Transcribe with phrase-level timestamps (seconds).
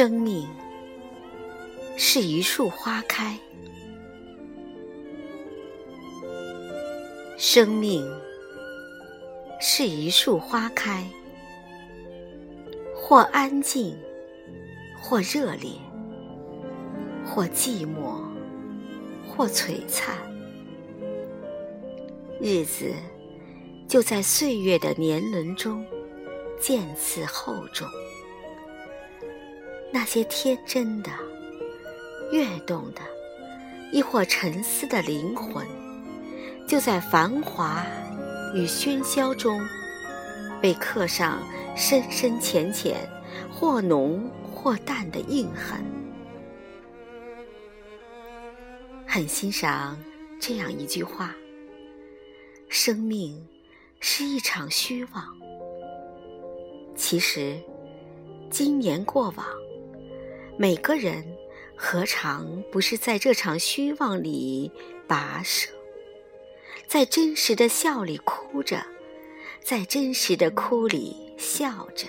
[0.00, 0.48] 生命
[1.94, 3.38] 是一树花开，
[7.36, 8.10] 生命
[9.60, 11.06] 是一树花开，
[12.96, 13.94] 或安静，
[15.02, 15.72] 或热烈，
[17.26, 18.22] 或寂寞，
[19.28, 20.16] 或璀璨。
[22.40, 22.94] 日子
[23.86, 25.84] 就在岁月的年轮中
[26.58, 27.86] 渐次厚重。
[29.92, 31.10] 那些天真的、
[32.30, 33.00] 跃动的，
[33.92, 35.66] 亦或沉思的灵魂，
[36.66, 37.84] 就在繁华
[38.54, 39.60] 与喧嚣中，
[40.60, 41.42] 被刻上
[41.76, 42.96] 深深浅浅、
[43.52, 45.84] 或浓或淡的印痕。
[49.06, 49.98] 很欣赏
[50.38, 51.34] 这样一句话
[52.70, 53.44] ：“生命
[53.98, 55.24] 是一场虚妄。”
[56.94, 57.58] 其实，
[58.50, 59.59] 今年过往。
[60.60, 61.24] 每个人
[61.74, 64.70] 何尝不是在这场虚妄里
[65.08, 65.70] 跋涉，
[66.86, 68.84] 在真实的笑里哭着，
[69.62, 72.08] 在真实的哭里笑着，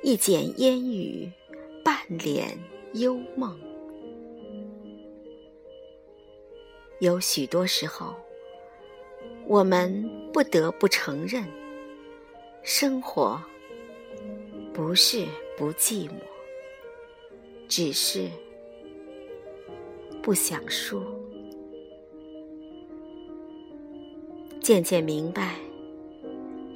[0.00, 1.28] 一剪烟雨，
[1.84, 2.56] 半帘
[2.92, 3.58] 幽梦。
[7.00, 8.14] 有许多时候，
[9.48, 11.44] 我们不得不承认，
[12.62, 13.42] 生活
[14.72, 16.12] 不是不寂寞。
[17.68, 18.30] 只是
[20.22, 21.02] 不想说，
[24.60, 25.56] 渐渐明白，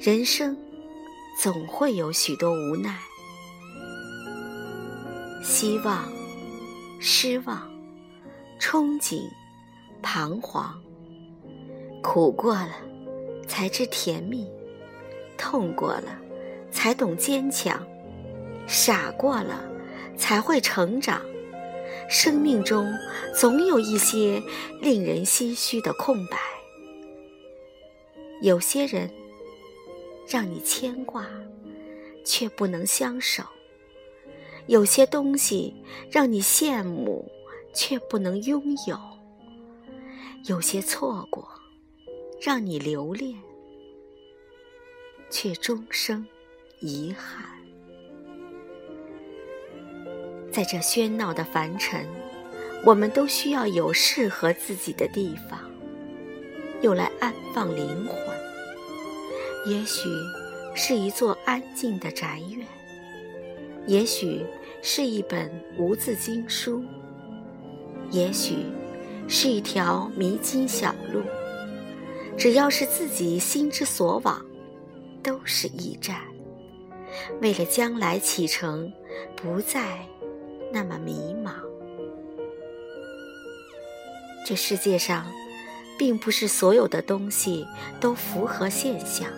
[0.00, 0.56] 人生
[1.40, 2.98] 总会有许多无奈、
[5.42, 6.10] 希望、
[6.98, 7.70] 失望、
[8.60, 9.22] 憧憬、
[10.02, 10.74] 彷徨，
[12.02, 12.72] 苦过了
[13.46, 14.46] 才知甜蜜，
[15.36, 16.18] 痛过了
[16.70, 17.86] 才懂坚强，
[18.66, 19.77] 傻过了。
[20.18, 21.22] 才会成长。
[22.10, 22.92] 生命中
[23.34, 24.42] 总有一些
[24.80, 26.38] 令人唏嘘的空白。
[28.40, 29.10] 有些人
[30.28, 31.26] 让你牵挂，
[32.24, 33.42] 却不能相守；
[34.66, 35.74] 有些东西
[36.10, 37.30] 让你羡慕，
[37.74, 38.96] 却不能拥有；
[40.46, 41.46] 有些错过
[42.40, 43.36] 让你留恋，
[45.30, 46.24] 却终生
[46.80, 47.57] 遗憾。
[50.50, 52.06] 在这喧闹的凡尘，
[52.84, 55.60] 我们都需要有适合自己的地方，
[56.82, 58.16] 用来安放灵魂。
[59.66, 60.08] 也许
[60.74, 62.66] 是一座安静的宅院，
[63.86, 64.44] 也许
[64.82, 66.82] 是一本无字经书，
[68.10, 68.64] 也许
[69.28, 71.22] 是一条迷津小路。
[72.36, 74.40] 只要是自己心之所往，
[75.22, 76.20] 都是驿站。
[77.40, 78.92] 为了将来启程，
[79.36, 79.98] 不再。
[80.72, 81.52] 那么迷茫。
[84.46, 85.26] 这世界上，
[85.98, 87.66] 并不是所有的东西
[88.00, 89.28] 都符合现象。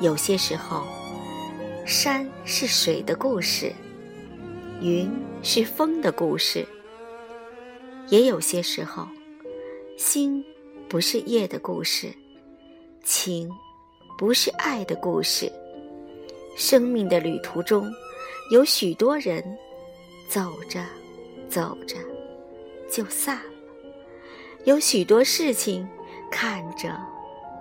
[0.00, 0.84] 有些时候，
[1.86, 3.72] 山是水的故事，
[4.80, 5.10] 云
[5.42, 6.66] 是风的故事；
[8.08, 9.08] 也有些时候，
[9.96, 10.44] 星
[10.88, 12.12] 不是夜的故事，
[13.02, 13.50] 情
[14.18, 15.50] 不是爱的故事。
[16.56, 17.90] 生命的旅途中。
[18.50, 19.44] 有许多人
[20.26, 20.82] 走着
[21.50, 21.96] 走着
[22.90, 23.42] 就散了，
[24.64, 25.86] 有许多事情
[26.30, 26.98] 看着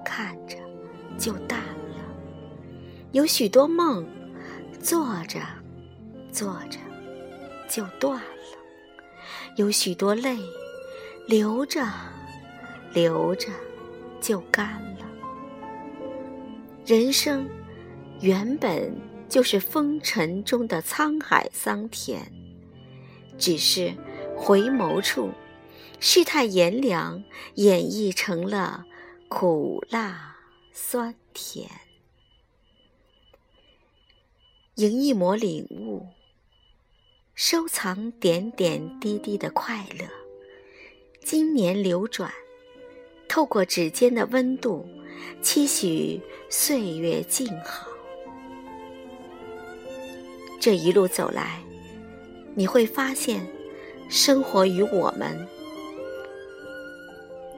[0.05, 0.55] 看着
[1.17, 1.99] 就淡了，
[3.11, 4.07] 有许多梦
[4.79, 5.41] 做着
[6.31, 6.79] 做着
[7.67, 8.57] 就断了，
[9.57, 10.37] 有许多泪
[11.27, 11.85] 流着
[12.93, 13.49] 流着
[14.21, 15.05] 就干了。
[16.85, 17.45] 人生
[18.21, 18.95] 原本。
[19.29, 22.31] 就是风尘中的沧海桑田，
[23.37, 23.93] 只是
[24.35, 25.31] 回眸处，
[25.99, 27.23] 世态炎凉
[27.55, 28.85] 演绎成了
[29.27, 30.37] 苦辣
[30.71, 31.69] 酸甜。
[34.75, 36.05] 迎一抹领悟，
[37.35, 40.05] 收藏点点滴滴的快乐。
[41.23, 42.31] 今年流转，
[43.27, 44.87] 透过指尖的温度，
[45.41, 47.96] 期许岁月静好。
[50.67, 51.63] 这一路走来，
[52.53, 53.39] 你会发现，
[54.09, 55.47] 生活与我们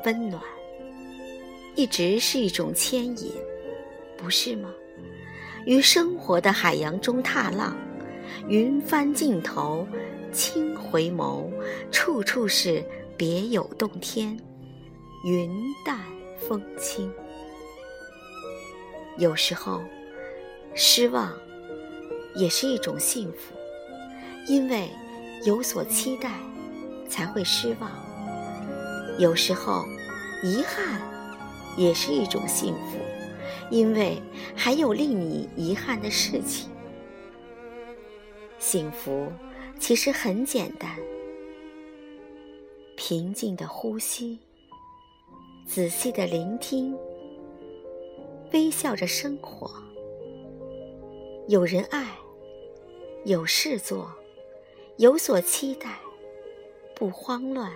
[0.06, 0.40] 温暖，
[1.74, 3.34] 一直是一种牵引，
[4.16, 4.72] 不是吗？
[5.66, 7.76] 于生活的海洋中踏浪，
[8.48, 9.88] 云帆尽头，
[10.32, 11.50] 轻回眸，
[11.92, 12.86] 处处是
[13.18, 14.40] 别有洞天，
[15.26, 15.50] 云
[15.84, 16.00] 淡
[16.48, 17.12] 风轻。
[19.18, 19.82] 有时候，
[20.76, 21.36] 失望。
[22.36, 23.56] 也是一种幸福，
[24.48, 24.90] 因为
[25.46, 26.31] 有所期待，
[27.08, 27.92] 才会失望。
[29.18, 29.84] 有时候，
[30.44, 31.02] 遗憾
[31.76, 32.98] 也是一种幸福，
[33.70, 34.22] 因为
[34.56, 36.70] 还有令你遗憾的事情。
[38.60, 39.32] 幸福
[39.80, 40.98] 其实很简单，
[42.96, 44.40] 平静的呼吸，
[45.66, 46.96] 仔细的聆听，
[48.54, 49.72] 微笑着生活。
[51.50, 52.06] 有人爱，
[53.25, 54.07] 有事做，
[54.98, 55.98] 有所期待，
[56.94, 57.74] 不慌乱，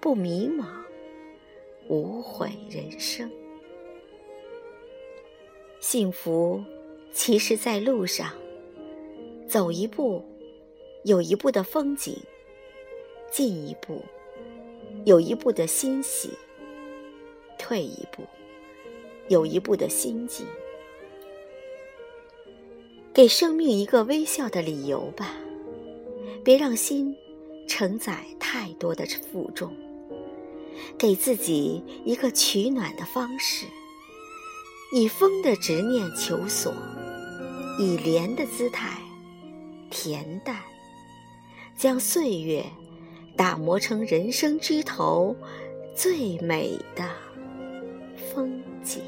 [0.00, 0.64] 不迷茫，
[1.86, 3.30] 无悔人生。
[5.80, 6.64] 幸福
[7.12, 8.32] 其实，在路上，
[9.46, 10.24] 走一步，
[11.04, 12.14] 有一步的风景；
[13.30, 14.02] 进一步，
[15.04, 16.30] 有一步的欣喜；
[17.58, 18.22] 退一步，
[19.28, 20.46] 有一步的心境。
[23.18, 25.34] 给生命一个微笑的理由吧，
[26.44, 27.16] 别让心
[27.66, 29.74] 承载太多的负重。
[30.96, 33.66] 给自己一个取暖的方式，
[34.92, 36.72] 以风的执念求索，
[37.80, 39.00] 以莲的姿态
[39.90, 40.56] 恬淡，
[41.76, 42.64] 将岁月
[43.36, 45.34] 打磨成人生枝头
[45.92, 47.10] 最美的
[48.32, 49.02] 风景。